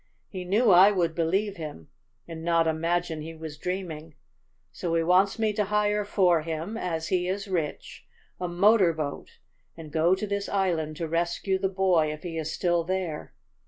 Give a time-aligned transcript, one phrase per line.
[0.29, 1.89] He knew I would believe him,
[2.27, 4.15] and not imagine he was dreaming.
[4.71, 8.07] So he wants me to hire for him, as he is rich,
[8.39, 9.37] a motor boat
[9.77, 13.35] and go to this island to rescue the boy if he is still there.